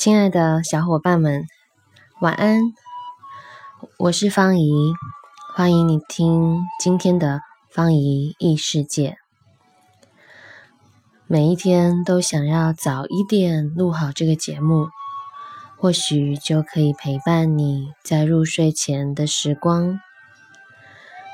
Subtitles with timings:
[0.00, 1.46] 亲爱的小伙伴们，
[2.22, 2.58] 晚安！
[3.98, 4.94] 我是方怡，
[5.54, 9.18] 欢迎你听今天的方怡异世界。
[11.26, 14.88] 每一天都想要早一点录好这个节目，
[15.76, 20.00] 或许就可以陪伴你在入睡前的时光。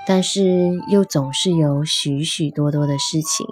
[0.09, 3.47] 但是又总是有许许多多的事情，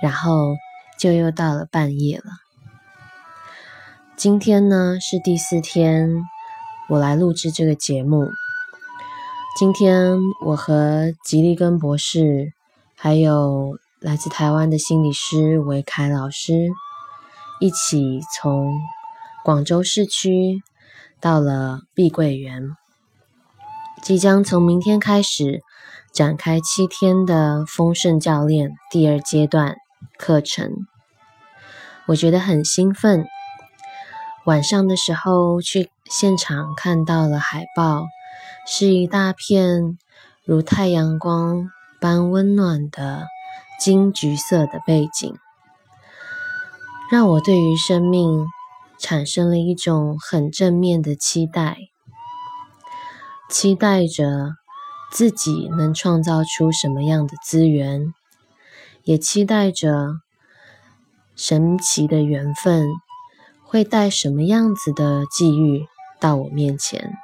[0.00, 0.54] 然后
[0.98, 2.49] 就又到了半夜了。
[4.20, 6.10] 今天呢是第四天，
[6.90, 8.28] 我来录制这个节目。
[9.58, 12.52] 今天我和吉利根博士，
[12.94, 16.52] 还有来自台湾的心理师维凯老师，
[17.60, 18.78] 一起从
[19.42, 20.60] 广州市区
[21.18, 22.76] 到了碧桂园，
[24.02, 25.62] 即将从明天开始
[26.12, 29.76] 展开七天的丰盛教练第二阶段
[30.18, 30.70] 课程。
[32.08, 33.24] 我觉得很兴奋。
[34.46, 38.06] 晚上的时候去现场看到了海报，
[38.66, 39.98] 是一大片
[40.44, 43.26] 如太阳光般温暖的
[43.78, 45.36] 金橘色的背景，
[47.10, 48.46] 让我对于生命
[48.98, 51.76] 产生了一种很正面的期待，
[53.50, 54.54] 期待着
[55.12, 58.14] 自己能创造出什么样的资源，
[59.04, 60.14] 也期待着
[61.36, 62.88] 神奇的缘分。
[63.70, 65.86] 会带什么样子的际遇
[66.18, 67.16] 到我面前？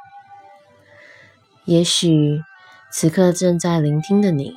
[1.64, 2.40] 也许
[2.92, 4.54] 此刻正在聆听的你，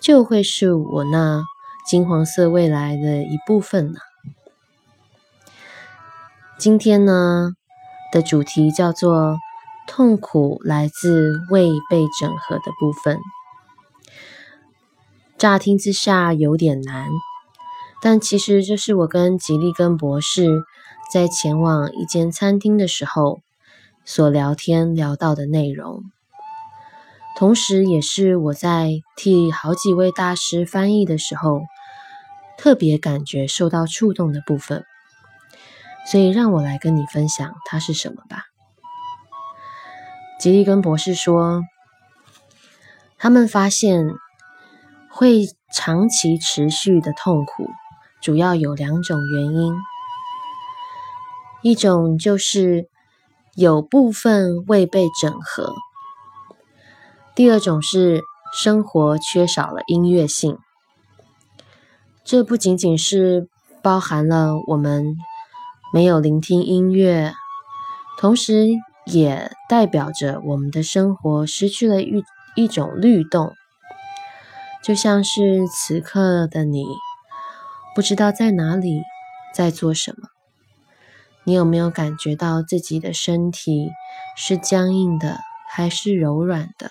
[0.00, 1.42] 就会是我那
[1.84, 3.98] 金黄色未来的一部分呢。
[6.56, 7.50] 今天呢
[8.12, 9.38] 的主题叫做
[9.88, 13.18] “痛苦来自未被整合的部分”。
[15.36, 17.08] 乍听之下有点难。
[18.02, 20.64] 但其实这是我跟吉利根博士
[21.12, 23.40] 在前往一间餐厅的时候
[24.04, 26.02] 所聊天聊到的内容，
[27.36, 31.62] 同时也是我在替好几位大师翻译的时候
[32.58, 34.84] 特别感觉受到触动的部分。
[36.08, 38.44] 所以让我来跟你分享它是什么吧。
[40.38, 41.62] 吉利根博士说，
[43.18, 44.06] 他们发现
[45.10, 47.68] 会长期持续的痛苦。
[48.20, 49.74] 主要有两种原因，
[51.62, 52.88] 一种就是
[53.54, 55.74] 有部分未被整合，
[57.34, 58.22] 第二种是
[58.52, 60.58] 生活缺少了音乐性。
[62.24, 63.48] 这不仅仅是
[63.82, 65.16] 包含了我们
[65.92, 67.32] 没有聆听音乐，
[68.18, 68.66] 同时
[69.04, 72.24] 也代表着我们的生活失去了一
[72.56, 73.54] 一种律动，
[74.82, 76.84] 就像是此刻的你。
[77.96, 79.00] 不知道在哪里，
[79.54, 80.28] 在做什么？
[81.44, 83.90] 你有没有感觉到自己的身体
[84.36, 86.90] 是僵硬的，还是柔软的？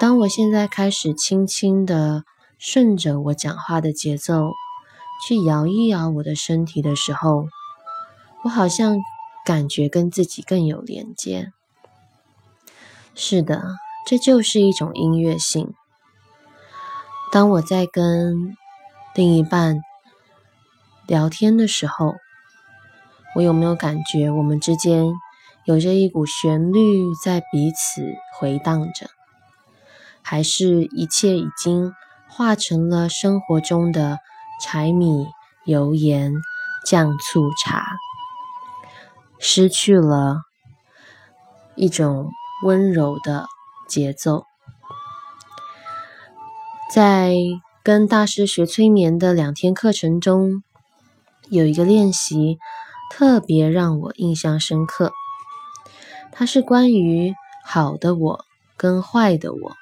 [0.00, 2.24] 当我现在开始轻轻的
[2.58, 4.50] 顺着我讲话的节奏
[5.24, 7.46] 去摇一摇我的身体的时候，
[8.42, 8.96] 我好像
[9.44, 11.52] 感觉跟自己更有连接。
[13.14, 13.62] 是的，
[14.04, 15.72] 这就是一种音乐性。
[17.30, 18.56] 当我在跟
[19.18, 19.80] 另一半
[21.08, 22.14] 聊天的时候，
[23.34, 25.12] 我有没有感觉我们之间
[25.64, 29.10] 有着一股旋律在彼此回荡着？
[30.22, 31.92] 还是一切已经
[32.28, 34.20] 化成了生活中的
[34.62, 35.26] 柴米
[35.64, 36.32] 油盐
[36.86, 37.84] 酱醋茶，
[39.40, 40.42] 失去了
[41.74, 42.30] 一种
[42.62, 43.48] 温柔的
[43.88, 44.44] 节奏，
[46.88, 47.34] 在。
[47.88, 50.62] 跟大师学催眠的两天课程中，
[51.48, 52.58] 有一个练习
[53.10, 55.10] 特别让我印象深刻。
[56.30, 57.34] 它是关于
[57.64, 58.44] 好的我
[58.76, 59.72] 跟坏的我。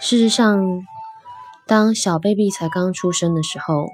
[0.00, 0.86] 事实上，
[1.66, 3.88] 当小 baby 才刚出生的时候，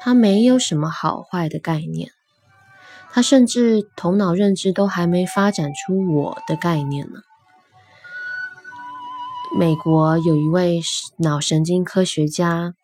[0.00, 2.12] 他没有什么好坏的概念，
[3.10, 7.18] 他甚至头脑认知都还没发展出我的概念呢。
[9.56, 10.80] 美国有一位
[11.16, 12.74] 脑神经科学家，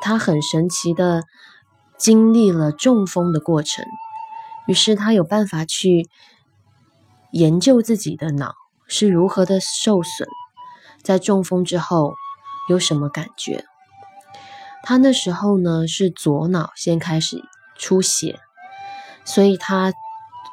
[0.00, 1.24] 他很神奇的
[1.98, 3.84] 经历了中风的过程，
[4.66, 6.08] 于是他有办法去
[7.30, 8.54] 研究自己的脑
[8.86, 10.28] 是如何的受损，
[11.02, 12.14] 在中风之后
[12.68, 13.64] 有什么感觉。
[14.82, 17.40] 他那时候呢是左脑先开始
[17.76, 18.40] 出血，
[19.24, 19.92] 所以他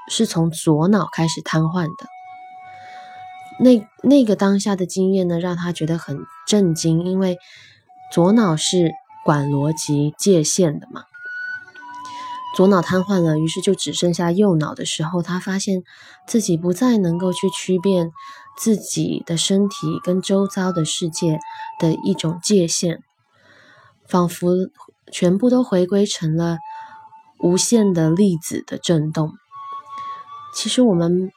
[0.09, 2.05] 是从左脑开始瘫痪的。
[3.59, 6.17] 那那个当下的经验呢，让他觉得很
[6.47, 7.37] 震惊，因为
[8.11, 8.91] 左脑是
[9.25, 11.03] 管逻辑界限的嘛。
[12.55, 15.83] 左脑瘫痪了，于是就只剩下右脑的时候，他发现
[16.25, 18.09] 自己不再能够去区辨
[18.57, 21.39] 自己的身体跟周遭的世界
[21.79, 23.03] 的一种界限，
[24.07, 24.51] 仿佛
[25.11, 26.57] 全部都回归成了
[27.39, 29.33] 无限的粒子的震动。
[30.55, 31.31] 其实我们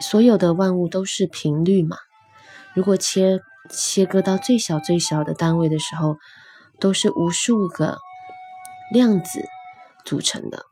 [0.00, 1.96] 所有的万物都是频率嘛，
[2.74, 3.40] 如果切
[3.70, 6.16] 切割到最小最小的单位的时候，
[6.80, 7.98] 都是无数个
[8.92, 9.44] 量子。
[10.04, 10.64] 组成的，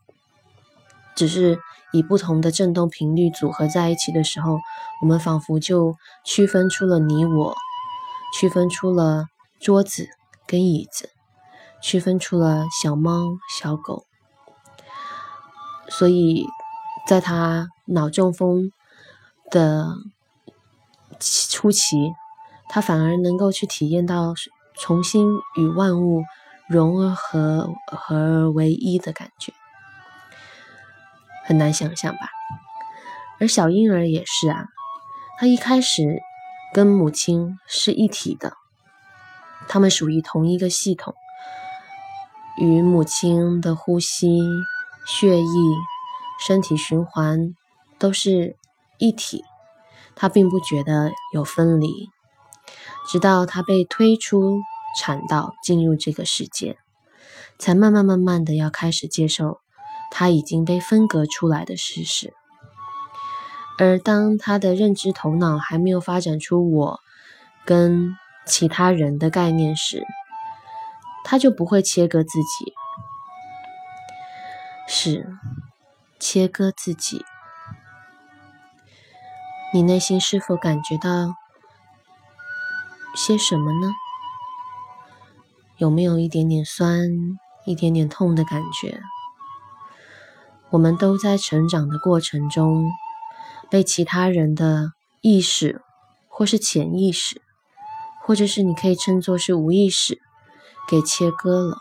[1.15, 1.59] 只是
[1.93, 4.61] 以不同的振动频率组合在一起的时候，
[5.03, 5.95] 我们仿佛就
[6.25, 7.55] 区分出了你我，
[8.33, 9.27] 区分出了
[9.61, 10.09] 桌子
[10.47, 11.11] 跟椅子，
[11.83, 14.07] 区分出了小猫小狗。
[15.91, 16.47] 所以，
[17.07, 18.71] 在他脑中风
[19.51, 19.97] 的
[21.21, 22.13] 初期，
[22.69, 24.35] 他反而能够去体验到
[24.75, 26.23] 重新与万物。
[26.69, 29.53] 融合合而为一的感觉，
[31.45, 32.29] 很难想象吧？
[33.39, 34.65] 而小婴儿也是啊，
[35.39, 36.03] 他一开始
[36.75, 38.55] 跟母亲是一体的，
[39.69, 41.15] 他们属于同一个系统，
[42.59, 44.41] 与母亲的呼吸、
[45.07, 45.47] 血液、
[46.41, 47.55] 身体循环
[47.97, 48.57] 都是
[48.99, 49.45] 一体，
[50.15, 52.11] 他并不觉得有分离，
[53.09, 54.61] 直到他被推出。
[54.99, 56.79] 产道进入这个世界，
[57.59, 59.61] 才慢慢慢慢的要开始接受
[60.11, 62.33] 他已经被分割出来的事实。
[63.79, 67.01] 而当他的认知头脑还没有发展出我
[67.67, 68.17] 跟
[68.47, 70.03] 其他人的概念时，
[71.25, 72.73] 他就不会切割自己，
[74.89, 75.27] 是
[76.19, 77.23] 切割自己。
[79.73, 81.35] 你内心是否感觉到
[83.15, 83.93] 些什么呢？
[85.77, 87.11] 有没有一点点酸、
[87.67, 89.01] 一点点痛的感觉？
[90.71, 92.91] 我们都在成长的过程中，
[93.69, 95.83] 被其他人的意识，
[96.29, 97.43] 或是潜意识，
[98.23, 100.21] 或者是你可以称作是无意识，
[100.89, 101.79] 给切割了。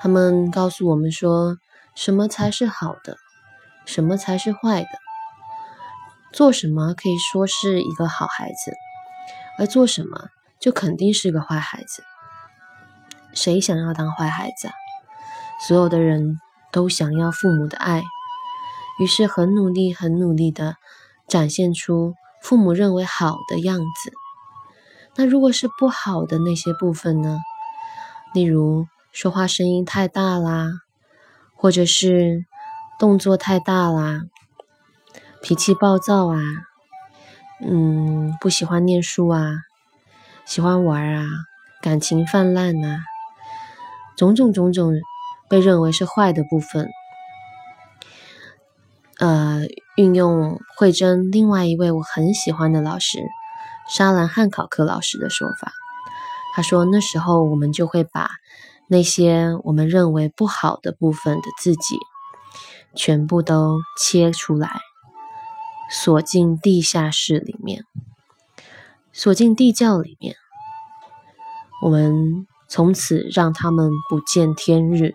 [0.00, 1.56] 他们告诉我们说，
[1.94, 3.16] 什么才是好的，
[3.86, 4.88] 什么才是坏的，
[6.32, 8.72] 做什么可以说是一个好孩子，
[9.58, 12.02] 而做什么就肯定是个坏孩子。
[13.34, 14.74] 谁想要当坏孩子啊？
[15.66, 16.40] 所有的人
[16.72, 18.02] 都想要父母的爱，
[18.98, 20.76] 于是很努力、很努力的
[21.28, 24.12] 展现出父母认为好的样子。
[25.14, 27.38] 那如果是不好的那些部分呢？
[28.32, 30.70] 例如说话声音太大啦，
[31.54, 32.46] 或者是
[32.98, 34.22] 动作太大啦，
[35.42, 36.38] 脾气暴躁啊，
[37.60, 39.62] 嗯，不喜欢念书啊，
[40.44, 41.26] 喜欢玩啊，
[41.82, 43.00] 感情泛滥呐。
[44.16, 44.94] 种种种种
[45.48, 46.88] 被认为是坏的部分，
[49.18, 49.62] 呃，
[49.96, 53.18] 运用慧珍另外一位我很喜欢的老师
[53.88, 55.72] 沙兰汉考克老师的说法，
[56.54, 58.30] 他说那时候我们就会把
[58.86, 61.96] 那些我们认为不好的部分的自己
[62.94, 64.80] 全部都切出来，
[65.90, 67.84] 锁进地下室里面，
[69.12, 70.36] 锁进地窖里面，
[71.82, 72.46] 我们。
[72.68, 75.14] 从此让他们不见天日，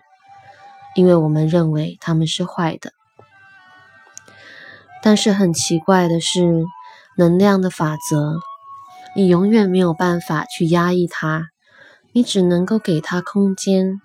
[0.94, 2.92] 因为我们认为他们是坏的。
[5.02, 6.62] 但是很奇怪的是，
[7.16, 8.38] 能量的法则，
[9.16, 11.48] 你永远没有办法去压抑它，
[12.12, 14.00] 你只能够给它空间，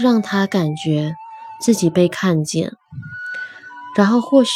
[0.00, 1.16] 让它感觉
[1.60, 2.72] 自己被看见，
[3.96, 4.50] 然后或许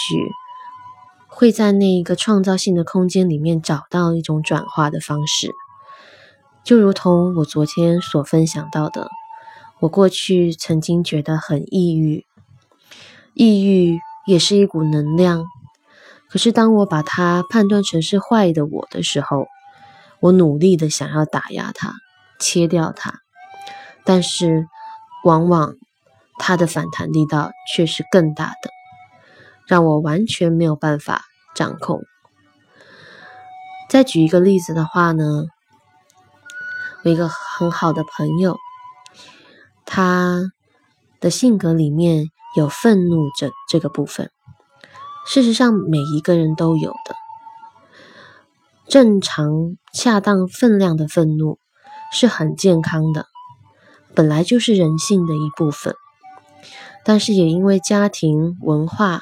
[1.39, 5.53] 会在那一个创造性的空间里面找到一种转化的方式。
[6.65, 9.11] 就如同我昨天所分享到的，
[9.79, 12.25] 我过去曾经觉得很抑郁，
[13.35, 15.45] 抑郁也是一股能量。
[16.31, 19.47] 可是当我把它判断成是坏的我的时候，
[20.21, 21.93] 我努力的想要打压它，
[22.39, 23.13] 切掉它，
[24.07, 24.67] 但是
[25.23, 25.75] 往往
[26.39, 28.71] 它的反弹力道却是更大的，
[29.67, 31.23] 让我完全没有办法
[31.55, 32.03] 掌控。
[33.89, 35.45] 再举一个例子的话呢？
[37.05, 38.57] 我一个很好的朋友，
[39.85, 40.51] 他
[41.21, 44.31] 的性格里面有愤怒这这个部分。
[45.25, 47.15] 事实上，每一个人都有的
[48.89, 51.59] 正常、恰当分量的愤怒
[52.13, 53.27] 是很健康的，
[54.15, 55.95] 本来就是人性的一部分。
[57.05, 59.21] 但是也因为家庭文化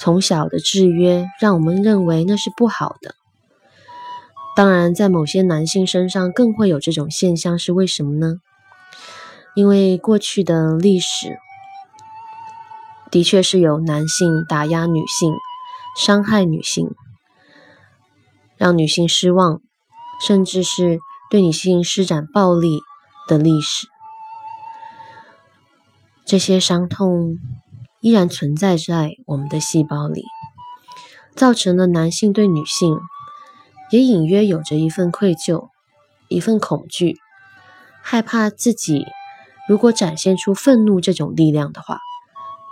[0.00, 3.14] 从小的制约，让我们认为那是不好的。
[4.56, 8.36] 当然，在某些男性身上更会有这种现象，是为什么呢？
[9.54, 11.38] 因为过去的历史
[13.10, 15.34] 的确是有男性打压女性、
[15.96, 16.94] 伤害女性、
[18.56, 19.60] 让女性失望，
[20.26, 20.98] 甚至是
[21.30, 22.80] 对女性施展暴力
[23.28, 23.86] 的历史。
[26.24, 27.36] 这些伤痛
[28.00, 30.24] 依然存在在我们的细胞里，
[31.34, 32.98] 造成了男性对女性。
[33.90, 35.68] 也隐约有着一份愧疚，
[36.28, 37.18] 一份恐惧，
[38.02, 39.04] 害怕自己
[39.68, 41.98] 如果展现出愤怒这种力量的话，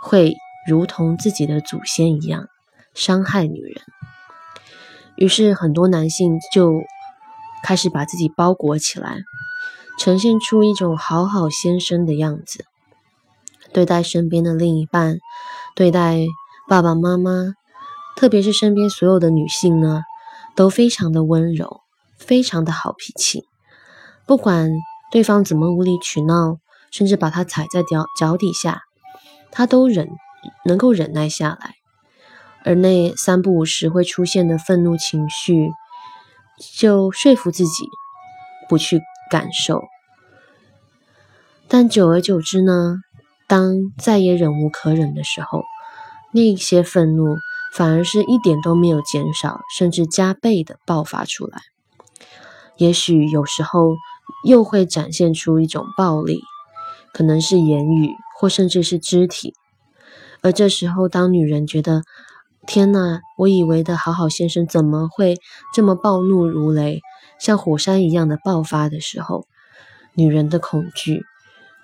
[0.00, 0.36] 会
[0.68, 2.46] 如同自己的祖先一样
[2.94, 3.82] 伤害女人。
[5.16, 6.82] 于是，很多男性就
[7.64, 9.18] 开始把自己包裹起来，
[9.98, 12.64] 呈现出一种好好先生的样子，
[13.72, 15.18] 对待身边的另一半，
[15.74, 16.26] 对待
[16.68, 17.54] 爸爸妈妈，
[18.16, 20.02] 特别是身边所有的女性呢。
[20.56, 21.82] 都非常的温柔，
[22.18, 23.44] 非常的好脾气，
[24.26, 24.72] 不管
[25.12, 26.56] 对方怎么无理取闹，
[26.90, 28.80] 甚至把他踩在脚脚底下，
[29.52, 30.08] 他都忍，
[30.64, 31.74] 能够忍耐下来。
[32.64, 35.70] 而那三不五时会出现的愤怒情绪，
[36.76, 37.88] 就说服自己
[38.68, 39.80] 不去感受。
[41.68, 42.96] 但久而久之呢，
[43.48, 45.64] 当再也忍无可忍的时候，
[46.32, 47.36] 那些愤怒。
[47.74, 51.60] 反而是一点都没有减少，甚至加倍的爆发出来。
[52.78, 53.94] 也许有时候
[54.42, 56.40] 又会展现出一种暴力，
[57.12, 59.52] 可能是言语，或甚至是肢体。
[60.40, 62.02] 而这时候，当女人觉得
[62.66, 65.36] “天哪，我以为的好好先生怎么会
[65.74, 67.02] 这么暴怒如雷，
[67.38, 69.44] 像火山一样的爆发”的时候，
[70.14, 71.22] 女人的恐惧，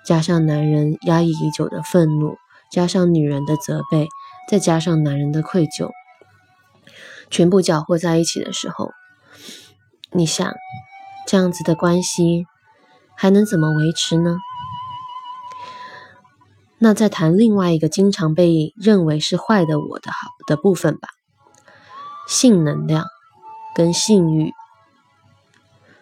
[0.05, 2.37] 加上男人压抑已久的愤怒，
[2.71, 4.07] 加上女人的责备。
[4.47, 5.89] 再加上男人的愧疚，
[7.31, 8.91] 全部搅和在一起的时候，
[10.11, 10.53] 你想，
[11.25, 12.45] 这样子的关系
[13.15, 14.37] 还能怎么维持呢？
[16.77, 21.09] 那再谈另外一个经常被认为是坏的我的好的部分吧，
[22.27, 23.07] 性能量
[23.73, 24.51] 跟性欲。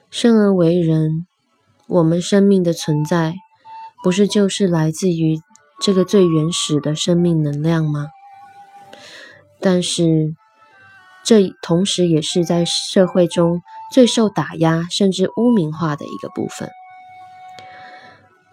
[0.10, 1.25] 生而为人，
[1.88, 3.36] 我们生命的存在，
[4.03, 5.39] 不是就是来自于
[5.81, 8.07] 这个最原始的生命能量吗？
[9.62, 10.36] 但是，
[11.24, 13.62] 这同时也是在社会中
[13.93, 16.69] 最受打压甚至污名化的一个部分。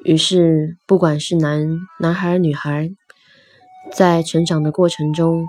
[0.05, 1.67] 于是，不管是男
[1.99, 2.91] 男孩、女孩，
[3.93, 5.47] 在成长的过程中，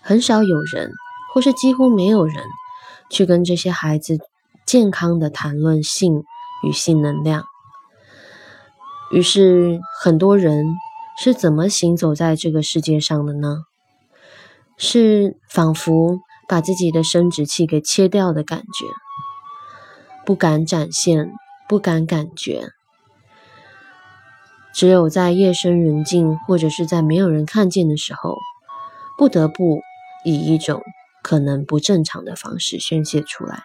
[0.00, 0.90] 很少有人，
[1.34, 2.42] 或是几乎没有人，
[3.10, 4.18] 去跟这些孩子
[4.64, 6.24] 健康的谈论性
[6.66, 7.44] 与性能量。
[9.16, 10.66] 于是，很多人
[11.18, 13.62] 是怎么行走在这个世界上的呢？
[14.76, 18.84] 是仿佛把自己的生殖器给切掉的感觉，
[20.26, 21.32] 不敢展现，
[21.66, 22.68] 不敢感觉，
[24.74, 28.36] 只有在夜深人静或者是在没有人看见的时候，
[29.16, 29.80] 不得不
[30.26, 30.82] 以一种
[31.22, 33.62] 可能不正常的方式宣泄出来。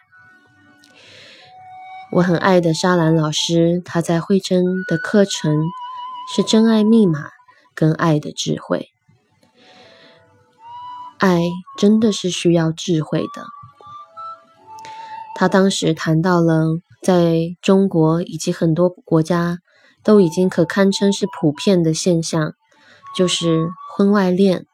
[2.13, 5.61] 我很爱的沙兰老师，他在慧珍的课程
[6.35, 7.19] 是《真爱密码》
[7.73, 8.89] 跟《爱的智慧》。
[11.17, 11.43] 爱
[11.77, 13.45] 真的是需要智慧的。
[15.35, 16.65] 他当时谈到了
[17.01, 19.59] 在中国以及很多国家
[20.03, 22.53] 都已经可堪称是普遍的现象，
[23.15, 24.65] 就是婚外恋。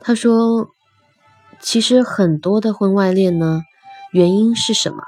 [0.00, 0.70] 他说，
[1.60, 3.62] 其实很多的婚外恋呢，
[4.10, 5.04] 原因是什么？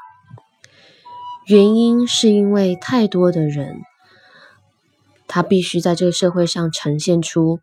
[1.47, 3.83] 原因是因为太多的人，
[5.27, 7.61] 他必须在这个社会上呈现出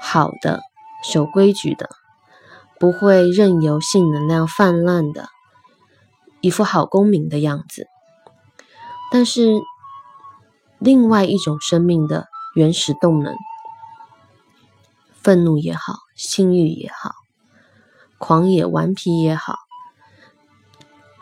[0.00, 0.62] 好的。
[1.00, 1.88] 守规矩的，
[2.80, 5.28] 不会任由性能量泛滥的，
[6.40, 7.86] 一副好公民的样子。
[9.12, 9.60] 但是，
[10.80, 13.32] 另外一种生命的原始动能，
[15.22, 17.12] 愤怒也好，性欲也好，
[18.18, 19.56] 狂野顽皮也好，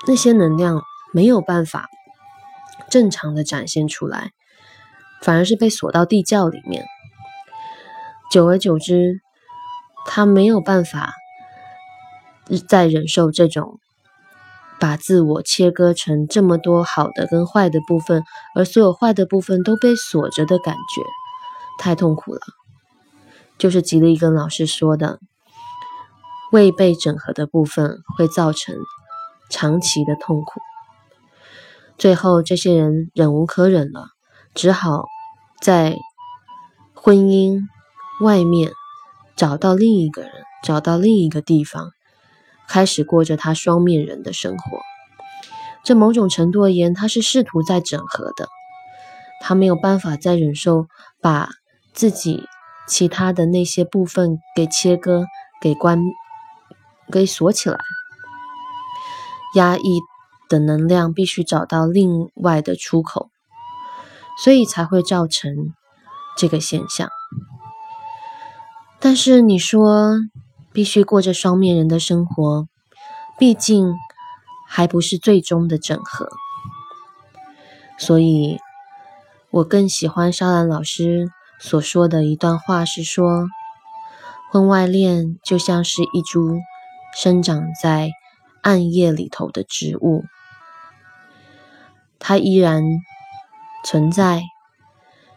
[0.06, 0.82] 那些能量
[1.16, 1.88] 没有办法
[2.90, 4.32] 正常的展现出来，
[5.22, 6.84] 反而是被锁到地窖里面。
[8.30, 9.20] 久而久之。
[10.08, 11.14] 他没有办法
[12.68, 13.80] 再忍受这种
[14.78, 18.22] 把自我切割成这么多好的跟坏的部分，
[18.54, 21.02] 而所有坏的部分都被锁着的感觉，
[21.82, 22.40] 太痛苦了。
[23.58, 25.18] 就是吉利跟老师说的，
[26.52, 28.76] 未被整合的部分会造成
[29.50, 30.60] 长期的痛苦。
[31.98, 34.08] 最后，这些人忍无可忍了，
[34.54, 35.04] 只好
[35.60, 35.96] 在
[36.94, 37.60] 婚姻
[38.20, 38.70] 外面。
[39.36, 40.30] 找到另一个人，
[40.62, 41.90] 找到另一个地方，
[42.66, 44.78] 开始过着他双面人的生活。
[45.84, 48.48] 这某种程度而言，他是试图在整合的。
[49.42, 50.86] 他没有办法再忍受
[51.20, 51.50] 把
[51.92, 52.44] 自己
[52.88, 55.26] 其他的那些部分给切割、
[55.60, 56.00] 给关、
[57.12, 57.78] 给锁起来。
[59.54, 60.00] 压抑
[60.48, 63.30] 的能量必须找到另外的出口，
[64.42, 65.74] 所以才会造成
[66.36, 67.08] 这个现象。
[68.98, 70.14] 但是你说
[70.72, 72.66] 必须过着双面人的生活，
[73.38, 73.94] 毕竟
[74.68, 76.28] 还不是最终的整合。
[77.98, 78.58] 所以
[79.50, 81.28] 我更喜欢沙兰老师
[81.60, 83.46] 所说的一段话，是说
[84.50, 86.58] 婚外恋就像是一株
[87.14, 88.10] 生长在。
[88.62, 90.24] 暗夜里头的植物，
[92.18, 92.82] 它依然
[93.84, 94.42] 存在，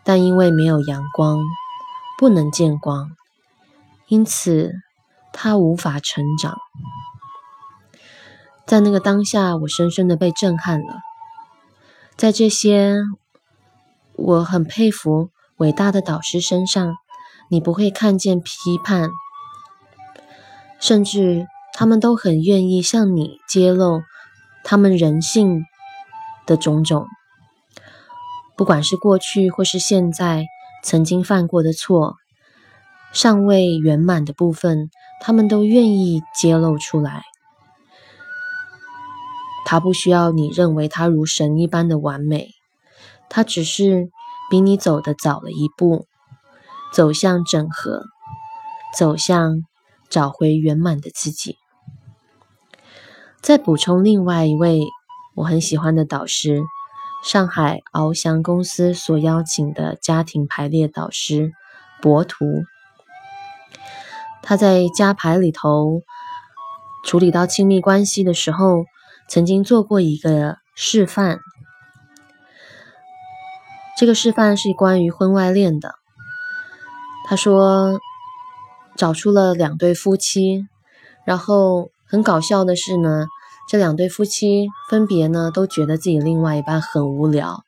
[0.03, 1.39] 但因为没有阳光，
[2.17, 3.09] 不能见光，
[4.07, 4.73] 因此
[5.31, 6.57] 它无法成长。
[8.65, 10.99] 在那个当下，我深深的被震撼了。
[12.15, 12.95] 在这些
[14.13, 16.95] 我很佩服伟大的导师身上，
[17.49, 19.09] 你不会看见批判，
[20.79, 21.47] 甚至。
[21.71, 24.01] 他们都很愿意向你揭露
[24.65, 25.63] 他们人性
[26.49, 27.05] 的种种，
[28.57, 30.47] 不管是过去或是现在
[30.83, 32.15] 曾经犯过的错，
[33.13, 34.89] 尚未圆满的部分，
[35.21, 37.21] 他们都愿意揭露出来。
[39.63, 42.49] 他不需要你认为他如神一般的完美，
[43.29, 44.09] 他只是
[44.49, 46.07] 比你走的早了一步，
[46.91, 48.05] 走向整合，
[48.97, 49.61] 走向
[50.09, 51.55] 找回圆满的自己。
[53.39, 54.81] 再补充另外一位
[55.39, 56.61] 我很喜欢的导师，
[57.23, 61.53] 上海翱翔公司所邀请的家庭排列导师
[62.01, 62.65] 博图。
[64.41, 66.01] 他在家排里头
[67.05, 68.83] 处理到亲密关系的时候，
[69.29, 71.39] 曾经做过一个示范。
[73.97, 75.95] 这个示范是关于婚外恋的。
[77.25, 78.01] 他说，
[78.97, 80.67] 找出了两对夫妻，
[81.23, 81.91] 然后。
[82.11, 83.27] 很搞笑的是呢，
[83.69, 87.63] 这两对夫妻分别呢都觉得自己另外一半很无聊。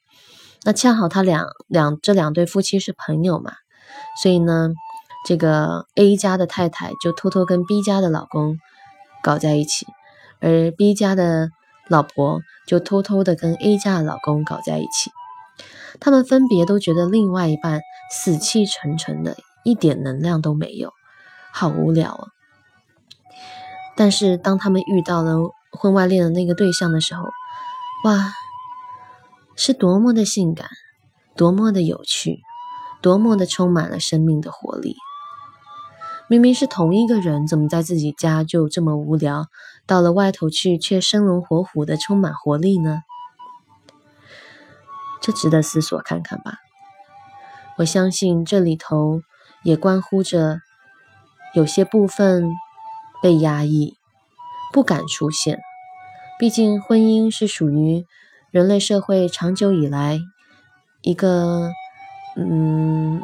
[0.63, 3.53] 那恰好他两两这两对夫妻是朋友嘛，
[4.19, 4.69] 所以呢，
[5.27, 8.57] 这个 A 家的太太就偷偷跟 B 家的老公
[9.21, 9.85] 搞在一起，
[10.39, 11.51] 而 B 家的
[11.87, 15.11] 老婆就偷偷的跟 A 家的老公搞在一起。
[15.99, 17.79] 他们分别都觉得另外一半
[18.11, 20.91] 死气沉沉的，一点能量都没有，
[21.53, 22.29] 好无聊啊。
[23.95, 25.37] 但是当他们遇到了
[25.71, 27.23] 婚外恋的那个对象的时候，
[28.03, 28.33] 哇，
[29.55, 30.67] 是多么的性感，
[31.35, 32.39] 多么的有趣，
[33.01, 34.95] 多么的充满了生命的活力。
[36.27, 39.47] 明明是同一个人，怎么在自己家就这么无聊，
[39.85, 43.03] 到了外头去却生龙活虎的充满活力呢？
[45.21, 46.53] 这值得思索看看吧。
[47.77, 49.21] 我相信这里头
[49.63, 50.59] 也关乎着
[51.53, 52.51] 有些部分。
[53.21, 53.99] 被压抑，
[54.71, 55.59] 不敢出现。
[56.39, 58.05] 毕竟，婚姻是属于
[58.49, 60.19] 人类社会长久以来
[61.01, 61.71] 一个
[62.35, 63.21] 嗯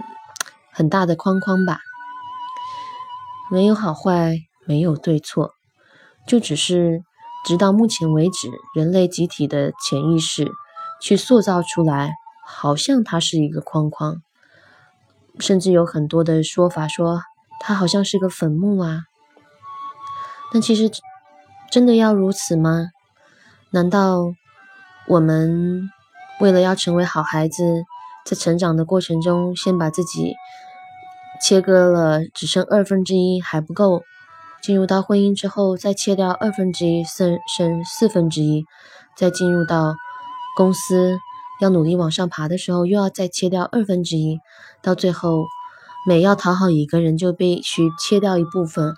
[0.72, 1.80] 很大的框框吧。
[3.50, 5.54] 没有好坏，没有对错，
[6.28, 7.02] 就只是
[7.46, 10.52] 直到目前为止，人类集体的潜意识
[11.02, 12.12] 去塑造出来，
[12.46, 14.22] 好像它是一个框框。
[15.40, 17.22] 甚至有很多的说法说，
[17.60, 19.04] 它好像是个坟墓啊。
[20.52, 20.90] 但其实，
[21.70, 22.88] 真的要如此吗？
[23.72, 24.34] 难道
[25.08, 25.90] 我们
[26.40, 27.84] 为了要成为好孩子，
[28.26, 30.34] 在成长的过程中，先把自己
[31.42, 34.00] 切割了，只剩二分之一还不够；
[34.64, 38.64] 进入到婚姻之后，再切掉二分之一，剩剩四分之一；
[39.18, 39.94] 再进入到
[40.56, 41.20] 公司
[41.60, 44.38] 要努力往上爬的时候，又要再切掉二分之一；
[44.82, 45.44] 到最后，
[46.08, 48.94] 每要讨好一个人，就必须切掉一部分。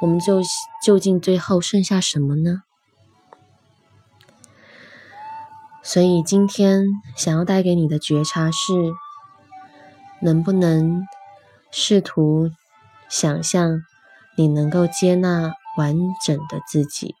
[0.00, 0.42] 我们就
[0.84, 2.62] 究竟最后剩下什么呢？
[5.82, 8.72] 所以今天想要带给你的觉察是：
[10.20, 11.06] 能不能
[11.70, 12.50] 试图
[13.08, 13.82] 想象
[14.36, 17.14] 你能够接纳完整的自己？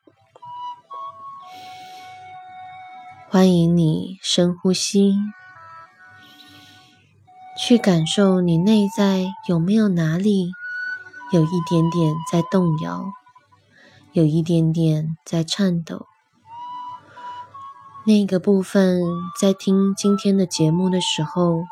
[3.28, 5.14] 欢迎你深呼吸，
[7.58, 10.52] 去感受你内在有没有哪里。
[11.32, 13.12] 有一点点在动摇，
[14.12, 16.06] 有一点点在颤抖。
[18.04, 19.00] 那个部分
[19.36, 21.64] 在听今天的节目的时候，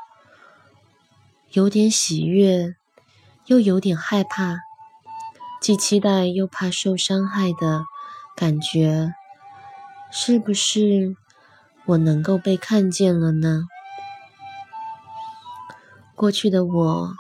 [1.52, 2.74] 有点喜悦，
[3.46, 4.56] 又有点害怕，
[5.60, 7.84] 既期待又怕受伤害的
[8.34, 9.14] 感觉，
[10.10, 11.14] 是不是
[11.86, 13.66] 我能够被看见了呢？
[16.16, 17.12] 过去的我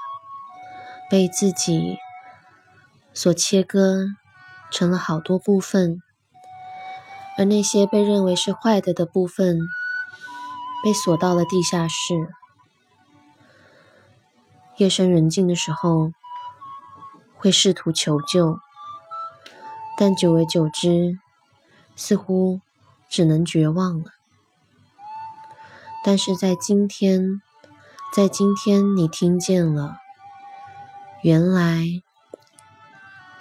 [1.08, 1.98] 被自己
[3.14, 4.06] 所切割
[4.70, 6.02] 成了好多部分，
[7.38, 9.60] 而那些被认为是坏的的部分
[10.82, 12.28] 被锁到了地下室。
[14.76, 16.10] 夜深人静的时候，
[17.36, 18.58] 会试图求救，
[19.96, 21.20] 但久而久之，
[21.94, 22.60] 似乎
[23.08, 24.10] 只能绝望了。
[26.02, 27.40] 但是在今天，
[28.12, 29.98] 在今天，你听见了，
[31.22, 32.02] 原来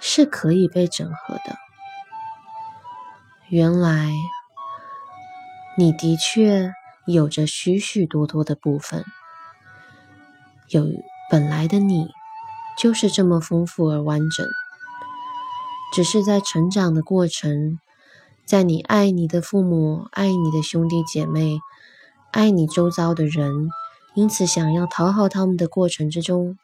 [0.06, 1.56] 是可以被整合的。
[3.48, 4.12] 原来
[5.78, 6.74] 你的确
[7.06, 9.02] 有着许许多多的部分，
[10.68, 10.86] 有。
[11.30, 12.10] 本来的你
[12.78, 14.46] 就是这么丰富而完整，
[15.94, 17.80] 只是在成长的过程，
[18.44, 21.58] 在你爱你的父母、爱你的兄弟姐妹、
[22.30, 23.70] 爱你周遭的人，
[24.14, 26.58] 因此想要讨好他们的过程之中，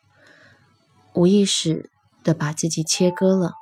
[1.15, 1.91] 无意识
[2.23, 3.55] 的把自己切割了。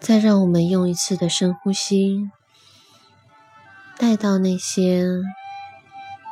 [0.00, 2.30] 再让我们用一次的深呼吸，
[3.96, 5.06] 带到那些。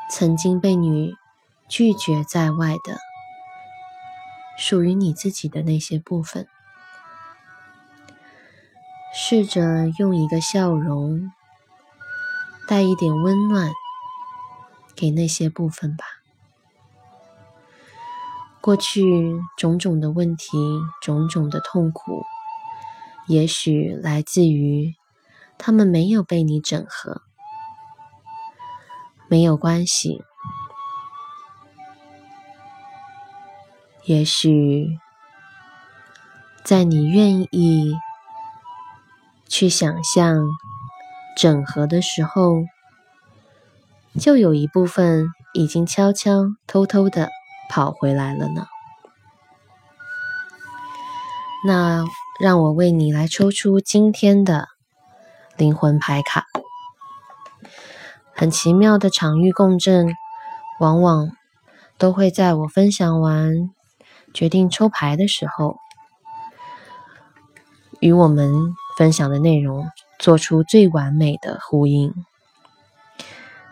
[0.09, 1.17] 曾经被你
[1.69, 2.97] 拒绝在外的，
[4.57, 6.47] 属于你自己的那些部分，
[9.13, 11.33] 试着用一个笑容，
[12.69, 13.73] 带一点温暖
[14.95, 16.05] 给那些部分吧。
[18.67, 20.59] 过去种种的问题，
[21.01, 22.25] 种种的痛苦，
[23.29, 24.97] 也许来自于
[25.57, 27.23] 他们没有被你整合。
[29.29, 30.21] 没有关系，
[34.05, 34.99] 也许
[36.65, 37.95] 在你愿意
[39.47, 40.45] 去想象
[41.37, 42.65] 整合的时候，
[44.19, 47.31] 就有一部分已经悄悄偷偷的
[47.69, 48.67] 跑回来了呢。
[51.67, 52.05] 那
[52.41, 54.69] 让我为你来抽出今天的
[55.57, 56.47] 灵魂牌卡。
[58.35, 60.15] 很奇妙的场域共振，
[60.79, 61.33] 往往
[61.97, 63.71] 都会在我分享完
[64.35, 65.79] 决定抽牌的时候，
[67.99, 68.53] 与我们
[68.99, 72.13] 分享的内容做出最完美的呼应。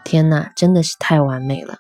[0.03, 1.77] 天哪，真的是太完美了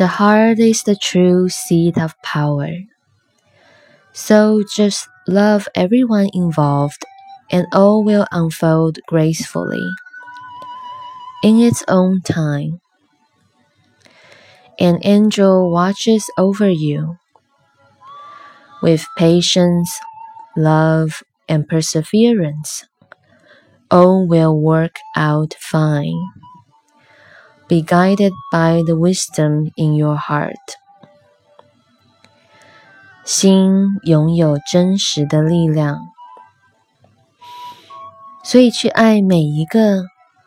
[0.00, 2.72] ！The heart is the true seat of power,
[4.12, 7.04] so just love everyone involved.
[7.52, 9.84] and all will unfold gracefully
[11.42, 12.80] in its own time.
[14.80, 17.18] An angel watches over you.
[18.82, 19.90] With patience,
[20.56, 22.86] love, and perseverance,
[23.90, 26.20] all will work out fine.
[27.70, 30.56] Be guided by the wisdom in your heart.
[33.24, 36.00] 心拥有真实的力量。
[38.42, 40.02] 所以，去爱每一个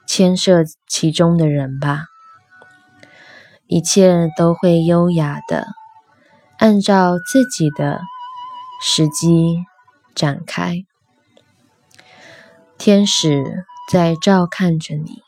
[0.05, 2.07] 牵涉其中的人吧，
[3.67, 5.67] 一切都会优雅的
[6.57, 8.01] 按照自己的
[8.81, 9.63] 时机
[10.13, 10.83] 展开。
[12.77, 15.21] 天使在照看着你，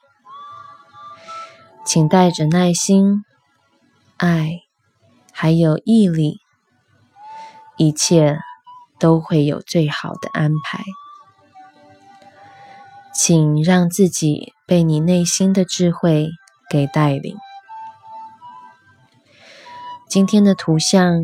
[1.86, 3.24] 请带着耐心、
[4.18, 4.62] 爱，
[5.32, 6.40] 还有毅力，
[7.78, 8.40] 一切
[9.00, 10.84] 都会有最好的安排。
[13.14, 16.28] 请让自己被你内心的智慧
[16.70, 17.38] 给带领。
[20.10, 21.22] 今天的图像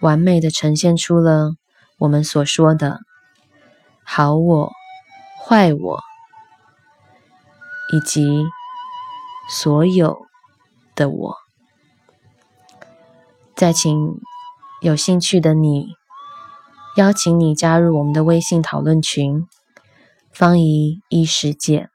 [0.00, 1.52] 完美的呈现出了
[1.98, 3.00] 我们所说的
[4.04, 4.72] 好我、
[5.46, 6.00] 坏我，
[7.92, 8.44] 以及
[9.50, 10.26] 所有
[10.94, 11.36] 的我。
[13.56, 14.20] 再请
[14.80, 15.88] 有兴趣的你，
[16.96, 19.46] 邀请你加入我们的微信讨论群。
[20.32, 21.88] 方怡一世界，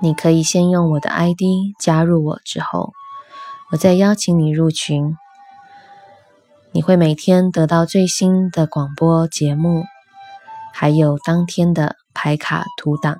[0.00, 1.40] 你可以先用我的 ID
[1.80, 2.92] 加入我，之后
[3.72, 5.16] 我再邀请你入群。
[6.72, 9.84] 你会每天得到最新的广播节目，
[10.74, 13.16] 还有当天的牌卡图档。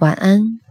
[0.00, 0.61] 晚安。